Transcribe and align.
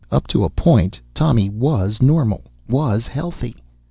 Up 0.09 0.25
to 0.29 0.43
a 0.43 0.49
point 0.49 0.99
Tommy 1.13 1.47
was 1.51 2.01
normal, 2.01 2.41
was 2.67 3.05
healthy. 3.05 3.57